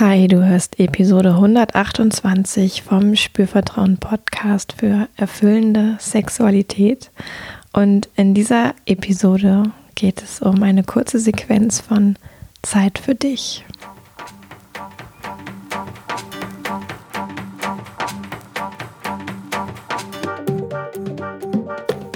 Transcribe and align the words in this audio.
Hi, 0.00 0.28
du 0.28 0.42
hörst 0.42 0.80
Episode 0.80 1.32
128 1.34 2.80
vom 2.80 3.16
Spürvertrauen 3.16 3.98
Podcast 3.98 4.72
für 4.78 5.10
erfüllende 5.14 5.98
Sexualität. 6.00 7.10
Und 7.74 8.08
in 8.16 8.32
dieser 8.32 8.74
Episode 8.86 9.64
geht 9.96 10.22
es 10.22 10.40
um 10.40 10.62
eine 10.62 10.84
kurze 10.84 11.18
Sequenz 11.18 11.82
von 11.82 12.16
Zeit 12.62 12.98
für 12.98 13.14
dich. 13.14 13.66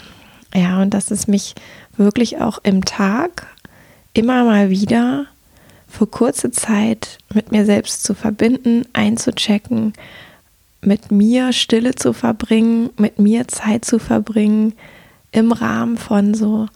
Ja, 0.54 0.82
und 0.82 0.94
das 0.94 1.10
ist 1.10 1.30
mich 1.30 1.56
wirklich 1.96 2.42
auch 2.42 2.60
im 2.64 2.84
Tag 2.84 3.48
immer 4.14 4.44
mal 4.44 4.70
wieder 4.70 5.28
für 5.92 6.08
kurze 6.08 6.52
Zeit 6.52 7.20
mit 7.34 7.52
mir 7.52 7.66
selbst 7.66 8.04
zu 8.04 8.14
verbinden, 8.14 8.86
einzuchecken, 8.94 9.94
mit 10.82 11.12
mir 11.12 11.54
Stille 11.54 11.94
zu 11.94 12.14
verbringen, 12.14 12.90
mit 12.98 13.20
mir 13.20 13.48
Zeit 13.48 13.86
zu 13.86 14.00
verbringen, 14.00 14.74
im 15.32 15.52
Rahmen 15.52 15.98
von 15.98 16.34
so 16.34 16.68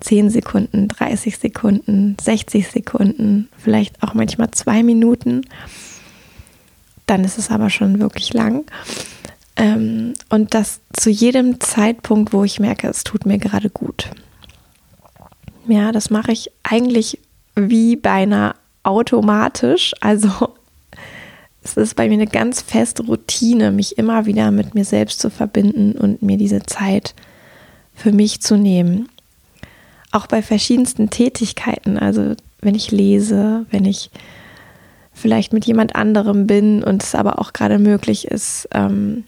10 0.00 0.30
Sekunden, 0.30 0.88
30 0.88 1.38
Sekunden, 1.38 2.16
60 2.20 2.68
Sekunden, 2.68 3.48
vielleicht 3.58 4.02
auch 4.02 4.14
manchmal 4.14 4.50
zwei 4.52 4.82
Minuten. 4.82 5.42
Dann 7.06 7.24
ist 7.24 7.38
es 7.38 7.50
aber 7.50 7.70
schon 7.70 8.00
wirklich 8.00 8.32
lang. 8.32 8.64
Ähm, 9.56 10.14
und 10.28 10.54
das 10.54 10.80
zu 10.92 11.10
jedem 11.10 11.60
Zeitpunkt, 11.60 12.32
wo 12.32 12.44
ich 12.44 12.60
merke, 12.60 12.88
es 12.88 13.02
tut 13.02 13.26
mir 13.26 13.38
gerade 13.38 13.70
gut. 13.70 14.10
Ja, 15.66 15.92
das 15.92 16.10
mache 16.10 16.32
ich 16.32 16.50
eigentlich 16.62 17.18
wie 17.58 17.96
beinahe 17.96 18.54
automatisch. 18.82 19.92
Also 20.00 20.54
es 21.62 21.76
ist 21.76 21.96
bei 21.96 22.08
mir 22.08 22.14
eine 22.14 22.26
ganz 22.26 22.62
feste 22.62 23.04
Routine, 23.04 23.70
mich 23.70 23.98
immer 23.98 24.26
wieder 24.26 24.50
mit 24.50 24.74
mir 24.74 24.84
selbst 24.84 25.20
zu 25.20 25.30
verbinden 25.30 25.92
und 25.92 26.22
mir 26.22 26.36
diese 26.36 26.62
Zeit 26.62 27.14
für 27.94 28.12
mich 28.12 28.40
zu 28.40 28.56
nehmen. 28.56 29.08
Auch 30.12 30.26
bei 30.26 30.40
verschiedensten 30.40 31.10
Tätigkeiten, 31.10 31.98
also 31.98 32.34
wenn 32.60 32.74
ich 32.74 32.90
lese, 32.90 33.66
wenn 33.70 33.84
ich 33.84 34.10
vielleicht 35.12 35.52
mit 35.52 35.66
jemand 35.66 35.96
anderem 35.96 36.46
bin 36.46 36.82
und 36.82 37.02
es 37.02 37.14
aber 37.14 37.38
auch 37.40 37.52
gerade 37.52 37.78
möglich 37.78 38.28
ist, 38.28 38.68
ähm, 38.72 39.24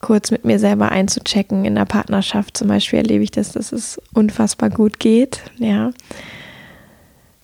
kurz 0.00 0.30
mit 0.30 0.44
mir 0.44 0.58
selber 0.58 0.92
einzuchecken. 0.92 1.64
In 1.64 1.74
der 1.74 1.86
Partnerschaft 1.86 2.56
zum 2.56 2.68
Beispiel 2.68 3.00
erlebe 3.00 3.24
ich 3.24 3.30
das, 3.30 3.52
dass 3.52 3.72
es 3.72 4.00
unfassbar 4.12 4.70
gut 4.70 5.00
geht. 5.00 5.40
Ja, 5.58 5.90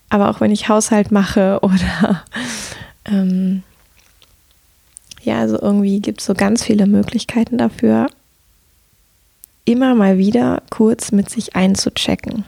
aber 0.09 0.29
auch 0.29 0.41
wenn 0.41 0.51
ich 0.51 0.69
Haushalt 0.69 1.11
mache 1.11 1.59
oder 1.63 2.23
ähm, 3.05 3.63
ja, 5.21 5.39
also 5.39 5.59
irgendwie 5.59 5.99
gibt 5.99 6.21
es 6.21 6.27
so 6.27 6.33
ganz 6.33 6.63
viele 6.63 6.85
Möglichkeiten 6.85 7.57
dafür, 7.57 8.07
immer 9.65 9.95
mal 9.95 10.17
wieder 10.17 10.61
kurz 10.69 11.11
mit 11.11 11.29
sich 11.29 11.55
einzuchecken. 11.55 12.45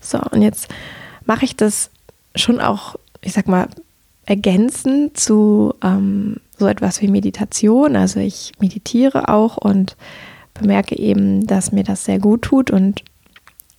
So, 0.00 0.18
und 0.30 0.42
jetzt 0.42 0.68
mache 1.24 1.46
ich 1.46 1.56
das 1.56 1.90
schon 2.36 2.60
auch, 2.60 2.96
ich 3.22 3.32
sag 3.32 3.48
mal, 3.48 3.68
ergänzend 4.26 5.18
zu 5.18 5.74
ähm, 5.82 6.36
so 6.58 6.66
etwas 6.66 7.00
wie 7.00 7.08
Meditation. 7.08 7.96
Also 7.96 8.20
ich 8.20 8.52
meditiere 8.58 9.28
auch 9.28 9.56
und 9.56 9.96
bemerke 10.52 10.96
eben, 10.98 11.46
dass 11.46 11.72
mir 11.72 11.84
das 11.84 12.04
sehr 12.04 12.18
gut 12.18 12.42
tut 12.42 12.70
und 12.70 13.02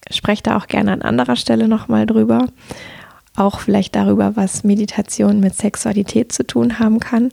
spreche 0.10 0.44
da 0.44 0.58
auch 0.58 0.68
gerne 0.68 0.92
an 0.92 1.02
anderer 1.02 1.36
Stelle 1.36 1.68
nochmal 1.68 2.06
drüber. 2.06 2.48
Auch 3.36 3.60
vielleicht 3.60 3.96
darüber, 3.96 4.36
was 4.36 4.64
Meditation 4.64 5.40
mit 5.40 5.56
Sexualität 5.56 6.32
zu 6.32 6.46
tun 6.46 6.80
haben 6.80 7.00
kann. 7.00 7.32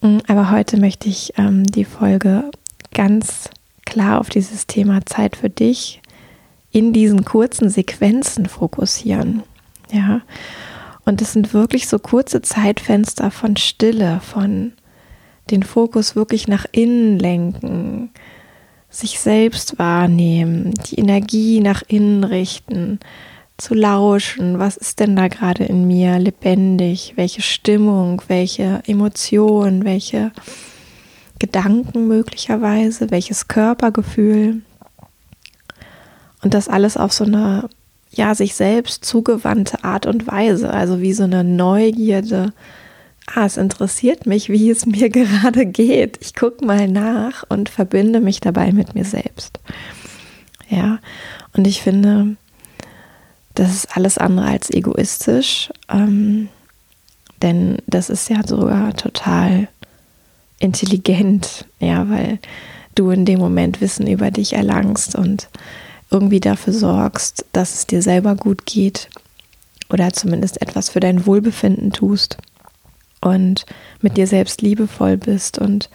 Mm, 0.00 0.18
aber 0.26 0.50
heute 0.50 0.78
möchte 0.78 1.08
ich 1.08 1.34
ähm, 1.36 1.64
die 1.64 1.84
Folge 1.84 2.50
ganz 2.94 3.50
klar 3.84 4.20
auf 4.20 4.30
dieses 4.30 4.66
Thema 4.66 5.04
Zeit 5.04 5.36
für 5.36 5.50
dich 5.50 6.00
in 6.70 6.92
diesen 6.92 7.24
kurzen 7.24 7.68
Sequenzen 7.68 8.46
fokussieren. 8.46 9.42
Ja. 9.90 10.22
Und 11.04 11.20
es 11.20 11.32
sind 11.32 11.52
wirklich 11.52 11.88
so 11.88 11.98
kurze 11.98 12.42
Zeitfenster 12.42 13.30
von 13.30 13.56
Stille, 13.56 14.20
von 14.20 14.72
den 15.50 15.62
Fokus 15.62 16.16
wirklich 16.16 16.48
nach 16.48 16.64
innen 16.72 17.18
lenken, 17.18 18.10
sich 18.92 19.18
selbst 19.18 19.78
wahrnehmen, 19.78 20.74
die 20.86 20.96
Energie 20.96 21.60
nach 21.60 21.82
innen 21.88 22.24
richten, 22.24 23.00
zu 23.56 23.74
lauschen, 23.74 24.58
was 24.58 24.76
ist 24.76 25.00
denn 25.00 25.16
da 25.16 25.28
gerade 25.28 25.64
in 25.64 25.86
mir 25.86 26.18
lebendig, 26.18 27.14
welche 27.16 27.42
Stimmung, 27.42 28.22
welche 28.28 28.82
Emotion, 28.86 29.84
welche 29.84 30.32
Gedanken 31.38 32.06
möglicherweise, 32.06 33.10
welches 33.10 33.48
Körpergefühl. 33.48 34.62
Und 36.42 36.54
das 36.54 36.68
alles 36.68 36.96
auf 36.96 37.12
so 37.12 37.24
eine, 37.24 37.68
ja, 38.10 38.34
sich 38.34 38.54
selbst 38.54 39.04
zugewandte 39.04 39.84
Art 39.84 40.06
und 40.06 40.26
Weise, 40.26 40.70
also 40.70 41.00
wie 41.00 41.12
so 41.12 41.24
eine 41.24 41.44
Neugierde, 41.44 42.52
ah, 43.26 43.46
es 43.46 43.56
interessiert 43.56 44.26
mich, 44.26 44.48
wie 44.48 44.70
es 44.70 44.86
mir 44.86 45.08
gerade 45.10 45.66
geht. 45.66 46.18
Ich 46.20 46.34
gucke 46.34 46.64
mal 46.64 46.88
nach 46.88 47.44
und 47.48 47.68
verbinde 47.68 48.20
mich 48.20 48.40
dabei 48.40 48.72
mit 48.72 48.94
mir 48.94 49.04
selbst. 49.04 49.60
Ja, 50.68 50.98
und 51.54 51.66
ich 51.66 51.82
finde, 51.82 52.36
das 53.54 53.74
ist 53.74 53.96
alles 53.96 54.18
andere 54.18 54.46
als 54.46 54.70
egoistisch, 54.70 55.70
ähm, 55.90 56.48
denn 57.42 57.78
das 57.86 58.08
ist 58.08 58.30
ja 58.30 58.46
sogar 58.46 58.94
total 58.94 59.68
intelligent, 60.58 61.66
ja, 61.78 62.08
weil 62.08 62.38
du 62.94 63.10
in 63.10 63.24
dem 63.24 63.38
Moment 63.38 63.80
Wissen 63.80 64.06
über 64.06 64.30
dich 64.30 64.54
erlangst 64.54 65.14
und 65.14 65.48
irgendwie 66.10 66.40
dafür 66.40 66.72
sorgst, 66.72 67.44
dass 67.52 67.74
es 67.74 67.86
dir 67.86 68.00
selber 68.00 68.36
gut 68.36 68.64
geht 68.64 69.08
oder 69.90 70.12
zumindest 70.12 70.62
etwas 70.62 70.88
für 70.88 71.00
dein 71.00 71.26
Wohlbefinden 71.26 71.90
tust 71.92 72.38
und 73.22 73.64
mit 74.02 74.18
dir 74.18 74.26
selbst 74.26 74.60
liebevoll 74.60 75.16
bist. 75.16 75.58
Und 75.58 75.88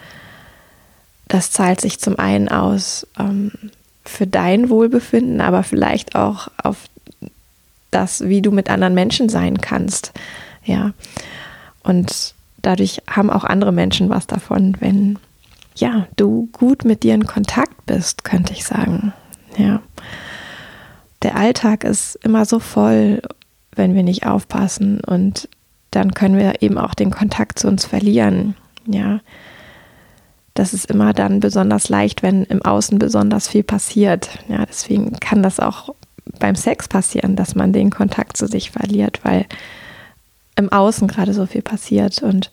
das 1.27 1.51
zahlt 1.51 1.79
sich 1.79 2.00
zum 2.00 2.18
einen 2.18 2.50
aus 2.50 3.06
ähm, 3.19 3.51
für 4.03 4.25
dein 4.25 4.69
Wohlbefinden, 4.69 5.41
aber 5.41 5.62
vielleicht 5.63 6.15
auch 6.15 6.47
auf 6.63 6.85
das, 7.91 8.21
wie 8.27 8.41
du 8.41 8.51
mit 8.51 8.69
anderen 8.69 8.95
Menschen 8.95 9.29
sein 9.29 9.59
kannst. 9.59 10.13
Ja. 10.63 10.94
Und 11.83 12.33
dadurch 12.62 13.01
haben 13.09 13.29
auch 13.29 13.44
andere 13.44 13.71
Menschen 13.71 14.09
was 14.09 14.27
davon, 14.27 14.75
wenn 14.79 15.19
ja, 15.75 16.07
du 16.15 16.50
gut 16.53 16.85
mit 16.85 17.03
dir 17.03 17.13
in 17.13 17.27
Kontakt 17.27 17.85
bist, 17.85 18.24
könnte 18.24 18.53
ich 18.53 18.65
sagen. 18.65 19.13
Ja. 19.57 19.81
Der 21.21 21.35
Alltag 21.35 21.83
ist 21.83 22.15
immer 22.24 22.45
so 22.45 22.59
voll, 22.59 23.21
wenn 23.71 23.95
wir 23.95 24.03
nicht 24.03 24.25
aufpassen 24.25 25.01
und 25.01 25.50
dann 25.92 26.13
können 26.13 26.38
wir 26.38 26.62
eben 26.62 26.78
auch 26.78 26.94
den 26.94 27.12
Kontakt 27.12 27.60
zu 27.60 27.68
uns 27.68 27.86
verlieren. 27.86 28.56
Ja. 28.86 29.19
Das 30.54 30.74
ist 30.74 30.89
immer 30.89 31.13
dann 31.13 31.39
besonders 31.39 31.89
leicht, 31.89 32.24
wenn 32.24 32.44
im 32.44 32.63
Außen 32.63 32.98
besonders 32.98 33.48
viel 33.48 33.63
passiert. 33.63 34.30
Ja, 34.48 34.66
deswegen 34.66 35.13
kann 35.19 35.44
das 35.44 35.60
auch 35.60 35.94
beim 36.39 36.56
Sex 36.56 36.88
passieren, 36.88 37.36
dass 37.36 37.56
man 37.56 37.74
den 37.74 37.89
Kontakt 37.92 38.38
zu 38.38 38.48
sich 38.48 38.72
verliert, 38.72 39.19
weil 39.24 39.45
im 40.56 40.72
Außen 40.72 41.07
gerade 41.07 41.34
so 41.34 41.45
viel 41.45 41.62
passiert. 41.62 42.24
Und 42.24 42.51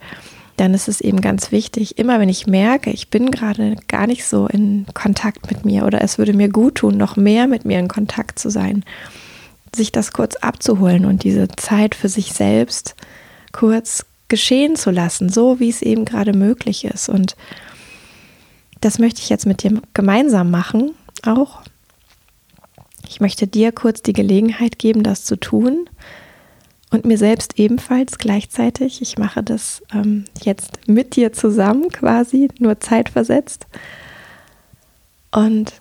dann 0.57 0.75
ist 0.75 0.89
es 0.89 1.01
eben 1.01 1.21
ganz 1.21 1.51
wichtig, 1.51 1.99
immer 1.99 2.21
wenn 2.21 2.29
ich 2.29 2.47
merke, 2.47 2.91
ich 2.91 3.09
bin 3.09 3.31
gerade 3.31 3.77
gar 3.89 4.07
nicht 4.07 4.25
so 4.25 4.47
in 4.47 4.87
Kontakt 4.95 5.51
mit 5.51 5.65
mir 5.65 5.85
oder 5.85 6.03
es 6.03 6.19
würde 6.19 6.35
mir 6.35 6.49
gut 6.49 6.77
tun, 6.77 6.97
noch 6.97 7.17
mehr 7.17 7.49
mit 7.49 7.65
mir 7.65 7.79
in 7.79 7.89
Kontakt 7.89 8.39
zu 8.39 8.51
sein, 8.51 8.85
sich 9.75 9.91
das 9.91 10.13
kurz 10.13 10.37
abzuholen 10.37 11.07
und 11.07 11.25
diese 11.25 11.49
Zeit 11.49 11.95
für 11.95 12.09
sich 12.09 12.33
selbst 12.33 12.95
kurz 13.55 14.05
geschehen 14.29 14.77
zu 14.77 14.91
lassen, 14.91 15.31
so 15.31 15.61
wie 15.61 15.71
es 15.71 15.81
eben 15.81 16.05
gerade 16.05 16.35
möglich 16.35 16.85
ist. 16.85 17.09
Und 17.09 17.37
das 18.81 18.99
möchte 18.99 19.23
ich 19.23 19.31
jetzt 19.31 19.47
mit 19.47 19.63
dir 19.63 19.81
gemeinsam 19.95 20.51
machen, 20.51 20.91
auch. 21.25 21.63
Ich 23.09 23.21
möchte 23.21 23.47
dir 23.47 23.71
kurz 23.71 24.03
die 24.03 24.13
Gelegenheit 24.13 24.79
geben, 24.79 25.03
das 25.03 25.25
zu 25.25 25.37
tun 25.37 25.89
und 26.91 27.05
mir 27.05 27.19
selbst 27.19 27.59
ebenfalls 27.59 28.19
gleichzeitig. 28.19 29.01
Ich 29.03 29.19
mache 29.19 29.43
das 29.43 29.83
ähm, 29.93 30.25
jetzt 30.43 30.89
mit 30.89 31.17
dir 31.17 31.33
zusammen 31.33 31.91
quasi, 31.91 32.49
nur 32.59 32.81
zeitversetzt. 32.81 33.67
Und 35.31 35.75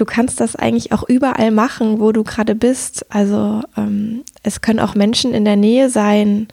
du 0.00 0.06
kannst 0.06 0.40
das 0.40 0.56
eigentlich 0.56 0.92
auch 0.92 1.06
überall 1.06 1.50
machen, 1.50 2.00
wo 2.00 2.10
du 2.10 2.24
gerade 2.24 2.54
bist. 2.54 3.04
Also 3.10 3.62
ähm, 3.76 4.24
es 4.42 4.62
können 4.62 4.80
auch 4.80 4.94
Menschen 4.94 5.34
in 5.34 5.44
der 5.44 5.56
Nähe 5.56 5.90
sein. 5.90 6.48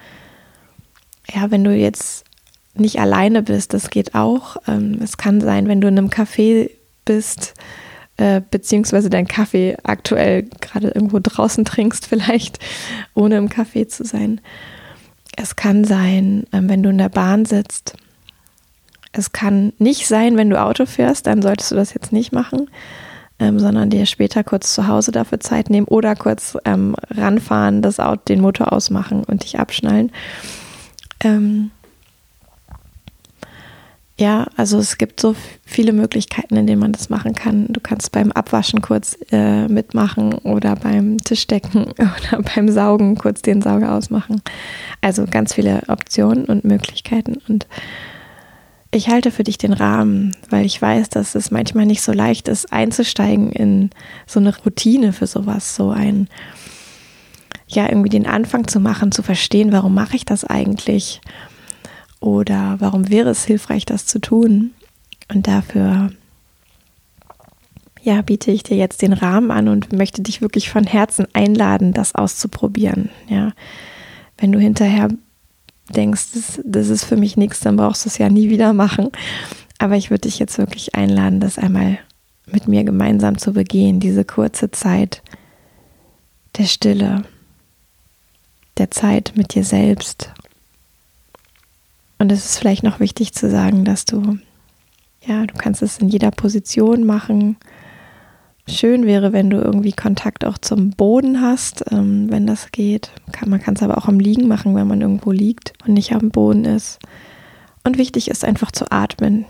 Ja, 1.33 1.49
wenn 1.49 1.63
du 1.63 1.73
jetzt 1.73 2.25
nicht 2.73 2.99
alleine 2.99 3.41
bist, 3.41 3.73
das 3.73 3.89
geht 3.89 4.15
auch. 4.15 4.57
Ähm, 4.67 4.99
es 5.01 5.15
kann 5.15 5.39
sein, 5.39 5.69
wenn 5.69 5.79
du 5.79 5.87
in 5.87 5.97
einem 5.97 6.09
Café 6.09 6.69
bist, 7.05 7.53
äh, 8.17 8.41
beziehungsweise 8.51 9.09
deinen 9.09 9.27
Kaffee 9.29 9.77
aktuell 9.83 10.43
gerade 10.59 10.89
irgendwo 10.89 11.19
draußen 11.23 11.63
trinkst, 11.63 12.05
vielleicht, 12.07 12.59
ohne 13.13 13.37
im 13.37 13.47
Café 13.47 13.87
zu 13.87 14.03
sein. 14.03 14.41
Es 15.37 15.55
kann 15.55 15.85
sein, 15.85 16.43
äh, 16.51 16.59
wenn 16.63 16.83
du 16.83 16.89
in 16.89 16.97
der 16.97 17.09
Bahn 17.09 17.45
sitzt. 17.45 17.95
Es 19.13 19.31
kann 19.31 19.71
nicht 19.77 20.05
sein, 20.05 20.35
wenn 20.35 20.49
du 20.49 20.61
Auto 20.61 20.85
fährst, 20.85 21.27
dann 21.27 21.41
solltest 21.41 21.71
du 21.71 21.75
das 21.75 21.93
jetzt 21.93 22.11
nicht 22.11 22.33
machen, 22.33 22.69
ähm, 23.39 23.59
sondern 23.59 23.89
dir 23.89 24.05
später 24.05 24.43
kurz 24.43 24.73
zu 24.73 24.87
Hause 24.87 25.11
dafür 25.11 25.39
Zeit 25.39 25.69
nehmen 25.69 25.87
oder 25.87 26.15
kurz 26.15 26.57
ähm, 26.65 26.95
ranfahren, 27.09 27.81
das 27.81 27.99
Auto, 27.99 28.21
den 28.27 28.41
Motor 28.41 28.73
ausmachen 28.73 29.23
und 29.23 29.43
dich 29.43 29.59
abschnallen. 29.59 30.11
Ähm, 31.23 31.71
ja, 34.19 34.47
also 34.55 34.79
es 34.79 34.97
gibt 34.97 35.19
so 35.19 35.35
viele 35.63 35.93
Möglichkeiten, 35.93 36.55
in 36.55 36.65
denen 36.65 36.81
man 36.81 36.91
das 36.91 37.09
machen 37.09 37.35
kann. 37.35 37.67
Du 37.69 37.79
kannst 37.79 38.11
beim 38.11 38.31
Abwaschen 38.31 38.81
kurz 38.81 39.15
äh, 39.31 39.67
mitmachen 39.67 40.33
oder 40.33 40.75
beim 40.75 41.17
Tischdecken 41.19 41.85
oder 41.91 42.41
beim 42.55 42.69
Saugen 42.69 43.15
kurz 43.15 43.43
den 43.43 43.61
Sauger 43.61 43.93
ausmachen. 43.93 44.41
Also 45.01 45.25
ganz 45.29 45.53
viele 45.53 45.83
Optionen 45.87 46.45
und 46.45 46.65
Möglichkeiten. 46.65 47.37
Und 47.47 47.67
ich 48.97 49.09
halte 49.09 49.31
für 49.31 49.43
dich 49.43 49.57
den 49.57 49.73
Rahmen, 49.73 50.35
weil 50.49 50.65
ich 50.65 50.81
weiß, 50.81 51.09
dass 51.09 51.35
es 51.35 51.51
manchmal 51.51 51.85
nicht 51.85 52.01
so 52.01 52.11
leicht 52.11 52.47
ist, 52.47 52.73
einzusteigen 52.73 53.51
in 53.51 53.91
so 54.25 54.39
eine 54.39 54.55
Routine 54.57 55.13
für 55.13 55.27
sowas, 55.27 55.75
so 55.75 55.91
ein, 55.91 56.27
ja, 57.67 57.87
irgendwie 57.87 58.09
den 58.09 58.27
Anfang 58.27 58.67
zu 58.67 58.79
machen, 58.79 59.11
zu 59.11 59.23
verstehen, 59.23 59.71
warum 59.71 59.93
mache 59.93 60.15
ich 60.15 60.25
das 60.25 60.43
eigentlich? 60.43 61.21
Oder 62.19 62.77
warum 62.79 63.09
wäre 63.09 63.29
es 63.29 63.45
hilfreich, 63.45 63.85
das 63.85 64.05
zu 64.05 64.19
tun? 64.19 64.71
Und 65.33 65.47
dafür 65.47 66.11
ja, 68.01 68.21
biete 68.21 68.51
ich 68.51 68.63
dir 68.63 68.77
jetzt 68.77 69.01
den 69.01 69.13
Rahmen 69.13 69.51
an 69.51 69.67
und 69.67 69.91
möchte 69.91 70.21
dich 70.21 70.41
wirklich 70.41 70.69
von 70.69 70.85
Herzen 70.85 71.27
einladen, 71.33 71.93
das 71.93 72.15
auszuprobieren. 72.15 73.09
Ja, 73.27 73.51
wenn 74.37 74.51
du 74.51 74.59
hinterher 74.59 75.09
denkst, 75.89 76.33
das, 76.33 76.61
das 76.63 76.89
ist 76.89 77.03
für 77.03 77.17
mich 77.17 77.37
nichts, 77.37 77.59
dann 77.59 77.77
brauchst 77.77 78.05
du 78.05 78.09
es 78.09 78.17
ja 78.17 78.29
nie 78.29 78.49
wieder 78.49 78.73
machen. 78.73 79.09
Aber 79.79 79.95
ich 79.95 80.09
würde 80.09 80.21
dich 80.21 80.39
jetzt 80.39 80.57
wirklich 80.57 80.95
einladen, 80.95 81.39
das 81.39 81.57
einmal 81.57 81.99
mit 82.45 82.67
mir 82.67 82.83
gemeinsam 82.83 83.37
zu 83.37 83.53
begehen, 83.53 83.99
diese 83.99 84.25
kurze 84.25 84.71
Zeit 84.71 85.21
der 86.57 86.65
Stille, 86.65 87.23
der 88.77 88.89
Zeit 88.91 89.33
mit 89.35 89.53
dir 89.53 89.63
selbst 89.63 90.31
und 92.19 92.31
es 92.31 92.45
ist 92.45 92.57
vielleicht 92.57 92.83
noch 92.83 92.99
wichtig 92.99 93.33
zu 93.33 93.49
sagen, 93.49 93.85
dass 93.85 94.05
du, 94.05 94.39
ja, 95.25 95.45
du 95.45 95.53
kannst 95.55 95.81
es 95.81 95.99
in 95.99 96.09
jeder 96.09 96.31
Position 96.31 97.03
machen. 97.03 97.57
Schön 98.69 99.05
wäre, 99.05 99.31
wenn 99.31 99.49
du 99.49 99.57
irgendwie 99.57 99.93
Kontakt 99.93 100.43
auch 100.45 100.57
zum 100.57 100.91
Boden 100.91 101.41
hast, 101.41 101.85
ähm, 101.91 102.29
wenn 102.29 102.45
das 102.45 102.71
geht. 102.71 103.11
Kann, 103.31 103.49
man 103.49 103.61
kann 103.61 103.75
es 103.75 103.83
aber 103.83 103.97
auch 103.97 104.07
am 104.07 104.19
Liegen 104.19 104.47
machen, 104.47 104.75
wenn 104.75 104.87
man 104.87 105.01
irgendwo 105.01 105.31
liegt 105.31 105.73
und 105.85 105.93
nicht 105.93 106.11
am 106.13 106.29
Boden 106.29 106.65
ist. 106.65 106.99
Und 107.83 107.97
wichtig 107.97 108.29
ist 108.29 108.43
einfach 108.43 108.71
zu 108.71 108.91
atmen. 108.91 109.45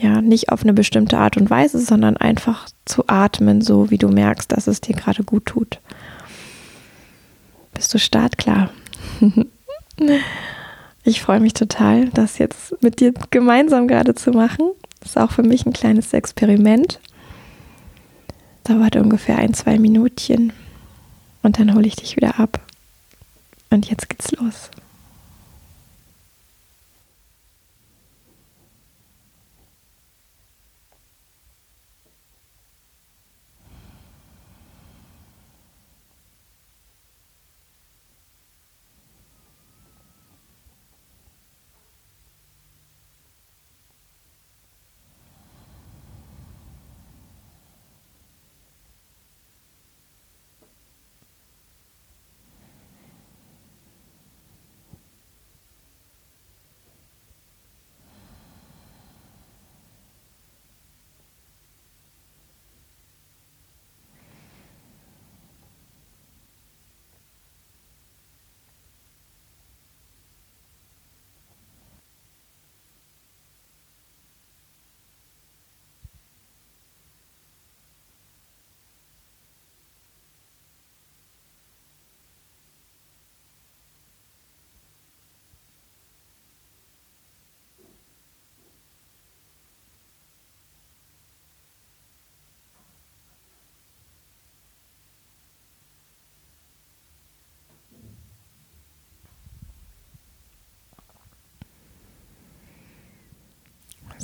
Ja, 0.00 0.20
nicht 0.20 0.50
auf 0.50 0.62
eine 0.62 0.74
bestimmte 0.74 1.18
Art 1.18 1.36
und 1.36 1.50
Weise, 1.50 1.78
sondern 1.80 2.16
einfach 2.18 2.68
zu 2.84 3.04
atmen, 3.08 3.62
so 3.62 3.90
wie 3.90 3.98
du 3.98 4.08
merkst, 4.08 4.52
dass 4.52 4.66
es 4.66 4.80
dir 4.80 4.94
gerade 4.94 5.24
gut 5.24 5.46
tut. 5.46 5.80
Bist 7.74 7.92
du 7.94 7.98
startklar? 7.98 8.70
Ich 11.08 11.22
freue 11.22 11.40
mich 11.40 11.54
total, 11.54 12.10
das 12.10 12.36
jetzt 12.36 12.82
mit 12.82 13.00
dir 13.00 13.14
gemeinsam 13.30 13.88
gerade 13.88 14.14
zu 14.14 14.30
machen. 14.30 14.72
Das 15.00 15.10
ist 15.10 15.16
auch 15.16 15.30
für 15.30 15.42
mich 15.42 15.64
ein 15.64 15.72
kleines 15.72 16.12
Experiment. 16.12 17.00
Dauert 18.68 18.96
ungefähr 18.96 19.38
ein, 19.38 19.54
zwei 19.54 19.78
Minütchen 19.78 20.52
und 21.42 21.58
dann 21.58 21.74
hole 21.74 21.86
ich 21.86 21.96
dich 21.96 22.16
wieder 22.16 22.38
ab. 22.38 22.60
Und 23.70 23.88
jetzt 23.88 24.10
geht's 24.10 24.30
los. 24.32 24.70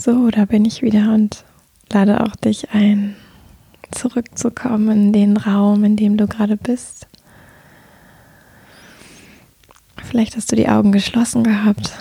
So, 0.05 0.31
da 0.31 0.45
bin 0.45 0.67
ich 0.67 0.83
wieder 0.83 1.15
und 1.15 1.47
lade 1.91 2.21
auch 2.21 2.37
dich 2.37 2.73
ein, 2.73 3.17
zurückzukommen 3.91 4.91
in 4.91 5.13
den 5.15 5.39
Raum, 5.39 5.83
in 5.83 5.97
dem 5.97 6.19
du 6.19 6.27
gerade 6.27 6.59
bist. 6.59 7.07
Vielleicht 9.97 10.37
hast 10.37 10.53
du 10.53 10.57
die 10.57 10.69
Augen 10.69 10.93
geschlossen 10.93 11.43
gehabt. 11.43 11.95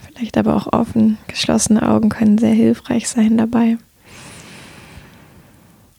Vielleicht 0.00 0.38
aber 0.38 0.56
auch 0.56 0.72
offen. 0.72 1.18
Geschlossene 1.26 1.86
Augen 1.86 2.08
können 2.08 2.38
sehr 2.38 2.54
hilfreich 2.54 3.10
sein 3.10 3.36
dabei. 3.36 3.76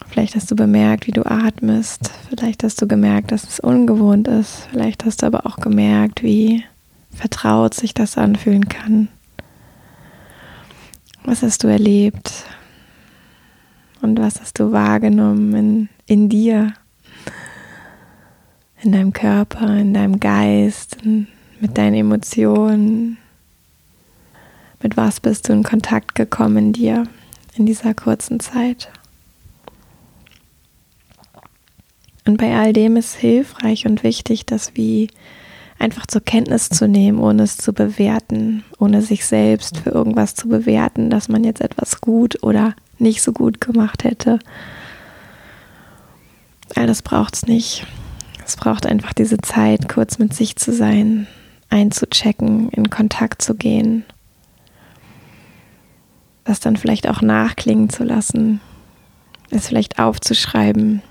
Vielleicht 0.08 0.34
hast 0.34 0.50
du 0.50 0.56
bemerkt, 0.56 1.06
wie 1.06 1.12
du 1.12 1.24
atmest. 1.24 2.10
Vielleicht 2.30 2.64
hast 2.64 2.82
du 2.82 2.88
gemerkt, 2.88 3.30
dass 3.30 3.44
es 3.44 3.60
ungewohnt 3.60 4.26
ist. 4.26 4.66
Vielleicht 4.72 5.04
hast 5.04 5.22
du 5.22 5.26
aber 5.26 5.46
auch 5.46 5.58
gemerkt, 5.58 6.24
wie 6.24 6.64
vertraut 7.12 7.74
sich 7.74 7.94
das 7.94 8.18
anfühlen 8.18 8.68
kann. 8.68 9.06
Was 11.24 11.42
hast 11.42 11.62
du 11.62 11.68
erlebt? 11.68 12.44
Und 14.00 14.18
was 14.18 14.40
hast 14.40 14.58
du 14.58 14.72
wahrgenommen 14.72 15.54
in, 15.54 15.88
in 16.06 16.28
dir? 16.28 16.74
In 18.82 18.90
deinem 18.90 19.12
Körper, 19.12 19.76
in 19.76 19.94
deinem 19.94 20.18
Geist, 20.18 20.98
in, 21.04 21.28
mit 21.60 21.78
deinen 21.78 21.94
Emotionen? 21.94 23.18
Mit 24.82 24.96
was 24.96 25.20
bist 25.20 25.48
du 25.48 25.52
in 25.52 25.62
Kontakt 25.62 26.16
gekommen 26.16 26.56
in 26.56 26.72
dir 26.72 27.04
in 27.54 27.66
dieser 27.66 27.94
kurzen 27.94 28.40
Zeit? 28.40 28.90
Und 32.24 32.36
bei 32.38 32.56
all 32.56 32.72
dem 32.72 32.96
ist 32.96 33.14
hilfreich 33.14 33.86
und 33.86 34.02
wichtig, 34.02 34.46
dass 34.46 34.74
wir 34.74 35.06
einfach 35.82 36.06
zur 36.06 36.20
Kenntnis 36.20 36.68
zu 36.68 36.86
nehmen, 36.86 37.18
ohne 37.18 37.42
es 37.42 37.56
zu 37.56 37.72
bewerten, 37.72 38.64
ohne 38.78 39.02
sich 39.02 39.26
selbst 39.26 39.78
für 39.78 39.90
irgendwas 39.90 40.34
zu 40.36 40.48
bewerten, 40.48 41.10
dass 41.10 41.28
man 41.28 41.42
jetzt 41.42 41.60
etwas 41.60 42.00
gut 42.00 42.42
oder 42.42 42.74
nicht 42.98 43.20
so 43.20 43.32
gut 43.32 43.60
gemacht 43.60 44.04
hätte. 44.04 44.38
All 46.76 46.86
das 46.86 47.02
braucht 47.02 47.34
es 47.34 47.46
nicht. 47.46 47.84
Es 48.46 48.56
braucht 48.56 48.86
einfach 48.86 49.12
diese 49.12 49.38
Zeit, 49.38 49.88
kurz 49.88 50.18
mit 50.18 50.34
sich 50.34 50.56
zu 50.56 50.72
sein, 50.72 51.26
einzuchecken, 51.68 52.68
in 52.70 52.88
Kontakt 52.88 53.42
zu 53.42 53.54
gehen, 53.54 54.04
das 56.44 56.60
dann 56.60 56.76
vielleicht 56.76 57.08
auch 57.08 57.22
nachklingen 57.22 57.88
zu 57.88 58.04
lassen, 58.04 58.60
es 59.50 59.66
vielleicht 59.66 59.98
aufzuschreiben. 59.98 61.02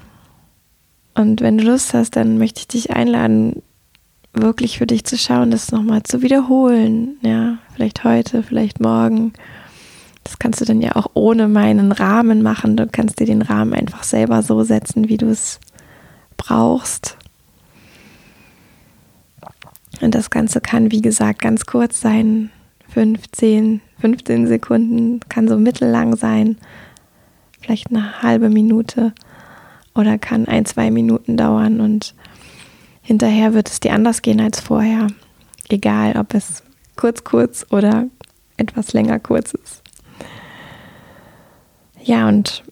Und 1.14 1.42
wenn 1.42 1.58
du 1.58 1.66
Lust 1.66 1.94
hast, 1.94 2.16
dann 2.16 2.38
möchte 2.38 2.62
ich 2.62 2.68
dich 2.68 2.92
einladen, 2.92 3.62
wirklich 4.34 4.78
für 4.78 4.88
dich 4.88 5.04
zu 5.04 5.18
schauen, 5.18 5.52
das 5.52 5.72
nochmal 5.72 6.04
zu 6.04 6.22
wiederholen. 6.22 7.18
Ja, 7.22 7.58
vielleicht 7.74 8.04
heute, 8.04 8.44
vielleicht 8.44 8.80
morgen. 8.80 9.34
Das 10.24 10.40
kannst 10.40 10.62
du 10.62 10.66
dann 10.66 10.82
ja 10.82 10.96
auch 10.96 11.08
ohne 11.14 11.48
meinen 11.48 11.92
Rahmen 11.92 12.42
machen. 12.42 12.78
Du 12.78 12.88
kannst 12.88 13.20
dir 13.20 13.26
den 13.26 13.42
Rahmen 13.42 13.74
einfach 13.74 14.04
selber 14.04 14.44
so 14.44 14.64
setzen, 14.64 15.10
wie 15.10 15.18
du 15.18 15.28
es 15.28 15.60
brauchst. 16.38 17.18
Und 20.00 20.16
das 20.16 20.30
Ganze 20.30 20.62
kann, 20.62 20.92
wie 20.92 21.02
gesagt, 21.02 21.42
ganz 21.42 21.66
kurz 21.66 22.02
sein. 22.02 22.52
15, 22.90 23.82
15 24.00 24.48
Sekunden, 24.48 25.20
kann 25.30 25.48
so 25.48 25.58
mittellang 25.58 26.16
sein. 26.16 26.58
Vielleicht 27.62 27.90
eine 27.90 28.22
halbe 28.22 28.50
Minute 28.50 29.14
oder 29.96 30.18
kann 30.18 30.48
ein, 30.48 30.66
zwei 30.66 30.92
Minuten 30.92 31.38
dauern 31.38 31.80
und 31.80 32.16
hinterher 33.02 33.54
wird 33.54 33.70
es 33.70 33.80
dir 33.80 33.94
anders 33.94 34.22
gehen 34.22 34.42
als 34.42 34.60
vorher. 34.60 35.08
Egal, 35.70 36.18
ob 36.18 36.34
es 36.34 36.64
kurz, 36.96 37.24
kurz 37.24 37.66
oder 37.70 38.06
etwas 38.58 38.94
länger 38.94 39.20
kurz 39.20 39.54
ist. 39.54 39.82
Ja, 42.04 42.28
und 42.28 42.64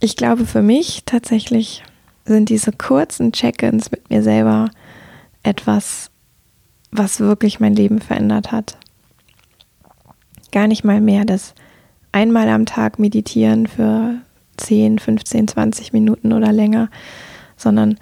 ich 0.00 0.16
glaube 0.16 0.46
für 0.46 0.62
mich 0.62 1.02
tatsächlich 1.06 1.82
sind 2.24 2.48
diese 2.48 2.72
kurzen 2.72 3.32
Check-ins 3.32 3.90
mit 3.90 4.10
mir 4.10 4.22
selber 4.22 4.70
etwas, 5.42 6.10
was 6.90 7.20
wirklich 7.20 7.60
mein 7.60 7.74
Leben 7.74 8.00
verändert 8.00 8.52
hat. 8.52 8.76
Gar 10.52 10.66
nicht 10.66 10.84
mal 10.84 11.00
mehr 11.00 11.24
das 11.24 11.54
einmal 12.12 12.48
am 12.48 12.66
Tag 12.66 12.98
meditieren 12.98 13.66
für 13.66 14.16
10, 14.58 14.98
15, 14.98 15.48
20 15.48 15.92
Minuten 15.92 16.32
oder 16.32 16.52
länger, 16.52 16.90
sondern 17.56 17.98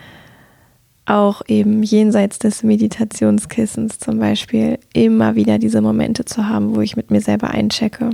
auch 1.11 1.43
eben 1.49 1.83
jenseits 1.83 2.39
des 2.39 2.63
Meditationskissens 2.63 3.99
zum 3.99 4.19
Beispiel 4.19 4.79
immer 4.93 5.35
wieder 5.35 5.59
diese 5.59 5.83
Momente 5.83 6.25
zu 6.25 6.49
haben, 6.49 6.77
wo 6.77 6.81
ich 6.81 6.97
mit 6.97 7.11
mir 7.11 7.21
selber 7.21 7.51
einchecke. 7.51 8.11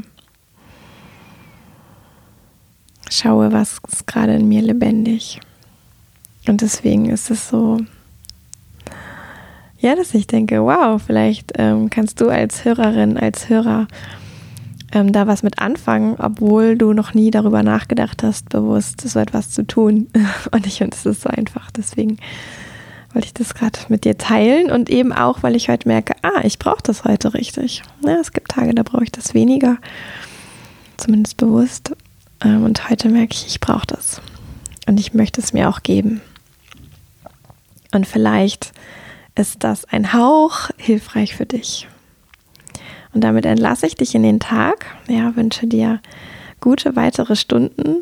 Schaue, 3.11 3.53
was 3.53 3.79
ist 3.91 4.07
gerade 4.07 4.35
in 4.35 4.49
mir 4.49 4.63
lebendig. 4.63 5.41
Und 6.49 6.61
deswegen 6.63 7.11
ist 7.11 7.31
es 7.31 7.49
so, 7.49 7.79
ja, 9.79 9.95
dass 9.95 10.15
ich 10.15 10.27
denke, 10.27 10.63
wow, 10.63 11.01
vielleicht 11.05 11.53
ähm, 11.57 11.91
kannst 11.91 12.21
du 12.21 12.29
als 12.29 12.65
Hörerin, 12.65 13.17
als 13.19 13.49
Hörer 13.49 13.89
ähm, 14.93 15.13
da 15.13 15.27
was 15.27 15.43
mit 15.43 15.59
anfangen, 15.59 16.17
obwohl 16.19 16.77
du 16.77 16.93
noch 16.93 17.15
nie 17.15 17.31
darüber 17.31 17.63
nachgedacht 17.63 18.23
hast, 18.23 18.49
bewusst 18.49 19.03
so 19.03 19.19
etwas 19.19 19.51
zu 19.51 19.67
tun. 19.67 20.09
Und 20.51 20.67
ich 20.67 20.79
finde, 20.79 20.97
es 20.97 21.05
ist 21.05 21.23
so 21.23 21.29
einfach. 21.29 21.71
Deswegen 21.71 22.19
wollte 23.17 23.29
ich 23.29 23.35
das 23.35 23.55
gerade 23.55 23.79
mit 23.89 24.05
dir 24.05 24.19
teilen 24.19 24.71
und 24.71 24.91
eben 24.91 25.11
auch, 25.11 25.43
weil 25.43 25.57
ich 25.57 25.71
heute 25.71 25.89
merke, 25.89 26.15
ah, 26.21 26.43
ich 26.45 26.59
brauche 26.59 26.83
das 26.83 27.05
heute 27.05 27.33
richtig. 27.33 27.83
Ja, 28.05 28.17
es 28.21 28.31
gibt 28.31 28.51
Tage, 28.51 28.75
da 28.75 28.83
brauche 28.83 29.05
ich 29.05 29.11
das 29.11 29.33
weniger, 29.33 29.79
zumindest 30.99 31.39
bewusst. 31.39 31.97
Ähm, 32.45 32.65
und 32.65 32.91
heute 32.91 33.09
merke 33.09 33.33
ich, 33.33 33.47
ich 33.47 33.59
brauche 33.59 33.87
das. 33.87 34.21
Und 34.87 35.01
ich 35.01 35.15
möchte 35.15 35.41
es 35.41 35.55
mir 35.55 35.71
auch 35.71 35.83
geben. 35.83 36.21
Und 37.95 38.07
vielleicht 38.07 38.73
ist 39.35 39.65
das 39.65 39.87
ein 39.87 40.13
Hauch 40.13 40.69
hilfreich 40.77 41.35
für 41.35 41.47
dich. 41.47 41.89
Und 43.15 43.23
damit 43.23 43.47
entlasse 43.47 43.87
ich 43.87 43.95
dich 43.95 44.15
in 44.15 44.25
den 44.25 44.41
Tag. 44.41 44.95
Ja, 45.09 45.35
wünsche 45.37 45.67
dir 45.67 46.03
gute 46.61 46.97
weitere 46.97 47.35
Stunden, 47.35 48.01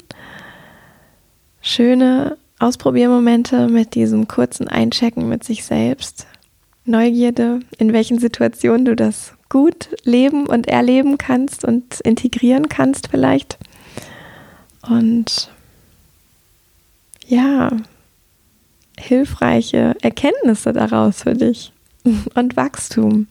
schöne 1.61 2.37
Ausprobiermomente 2.59 3.69
mit 3.69 3.95
diesem 3.95 4.29
kurzen 4.29 4.69
Einchecken 4.69 5.29
mit 5.29 5.45
sich 5.45 5.65
selbst. 5.65 6.27
Neugierde, 6.85 7.61
in 7.79 7.93
welchen 7.93 8.19
Situationen 8.19 8.85
du 8.85 8.95
das 8.95 9.33
gut 9.49 9.89
leben 10.05 10.47
und 10.47 10.67
erleben 10.67 11.19
kannst 11.19 11.65
und 11.65 12.01
integrieren 12.01 12.69
kannst 12.69 13.09
vielleicht. 13.09 13.59
Und 14.83 15.51
ja, 17.27 17.71
hilfreiche 18.99 19.97
Erkenntnisse 20.03 20.73
daraus 20.73 21.23
für 21.23 21.35
dich 21.35 21.73
und 22.35 22.57
Wachstum. 22.57 23.27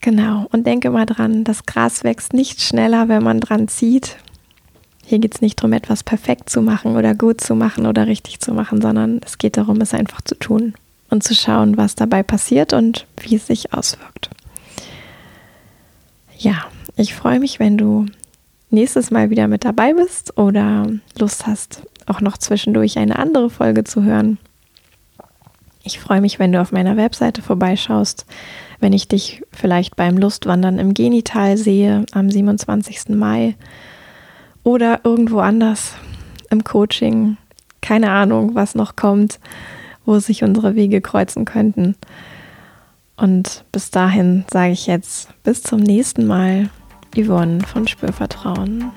Genau, 0.00 0.46
und 0.52 0.66
denke 0.66 0.90
mal 0.90 1.06
dran, 1.06 1.44
das 1.44 1.66
Gras 1.66 2.04
wächst 2.04 2.32
nicht 2.32 2.62
schneller, 2.62 3.08
wenn 3.08 3.22
man 3.22 3.40
dran 3.40 3.68
zieht. 3.68 4.16
Hier 5.08 5.18
geht 5.18 5.34
es 5.34 5.40
nicht 5.40 5.58
darum, 5.58 5.72
etwas 5.72 6.04
perfekt 6.04 6.50
zu 6.50 6.60
machen 6.60 6.94
oder 6.94 7.14
gut 7.14 7.40
zu 7.40 7.54
machen 7.54 7.86
oder 7.86 8.06
richtig 8.06 8.40
zu 8.40 8.52
machen, 8.52 8.82
sondern 8.82 9.20
es 9.24 9.38
geht 9.38 9.56
darum, 9.56 9.80
es 9.80 9.94
einfach 9.94 10.20
zu 10.20 10.34
tun 10.34 10.74
und 11.08 11.22
zu 11.22 11.34
schauen, 11.34 11.78
was 11.78 11.94
dabei 11.94 12.22
passiert 12.22 12.74
und 12.74 13.06
wie 13.22 13.36
es 13.36 13.46
sich 13.46 13.72
auswirkt. 13.72 14.28
Ja, 16.36 16.66
ich 16.96 17.14
freue 17.14 17.40
mich, 17.40 17.58
wenn 17.58 17.78
du 17.78 18.06
nächstes 18.68 19.10
Mal 19.10 19.30
wieder 19.30 19.48
mit 19.48 19.64
dabei 19.64 19.94
bist 19.94 20.36
oder 20.36 20.86
Lust 21.18 21.46
hast, 21.46 21.82
auch 22.06 22.20
noch 22.20 22.36
zwischendurch 22.36 22.98
eine 22.98 23.18
andere 23.18 23.48
Folge 23.48 23.84
zu 23.84 24.02
hören. 24.02 24.36
Ich 25.84 25.98
freue 26.00 26.20
mich, 26.20 26.38
wenn 26.38 26.52
du 26.52 26.60
auf 26.60 26.70
meiner 26.70 26.98
Webseite 26.98 27.40
vorbeischaust 27.40 28.26
wenn 28.80 28.92
ich 28.92 29.08
dich 29.08 29.42
vielleicht 29.52 29.96
beim 29.96 30.16
Lustwandern 30.16 30.78
im 30.78 30.94
Genital 30.94 31.56
sehe 31.56 32.04
am 32.12 32.30
27. 32.30 33.10
Mai 33.10 33.56
oder 34.64 35.00
irgendwo 35.04 35.40
anders 35.40 35.94
im 36.50 36.64
Coaching. 36.64 37.36
Keine 37.80 38.10
Ahnung, 38.10 38.54
was 38.54 38.74
noch 38.74 38.96
kommt, 38.96 39.38
wo 40.04 40.18
sich 40.18 40.42
unsere 40.42 40.74
Wege 40.74 41.00
kreuzen 41.00 41.44
könnten. 41.44 41.96
Und 43.16 43.64
bis 43.72 43.90
dahin 43.90 44.44
sage 44.50 44.72
ich 44.72 44.86
jetzt 44.86 45.28
bis 45.42 45.62
zum 45.62 45.80
nächsten 45.80 46.26
Mal, 46.26 46.70
Yvonne 47.16 47.60
von 47.62 47.88
Spürvertrauen. 47.88 48.92